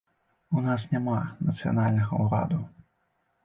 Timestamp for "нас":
0.67-0.85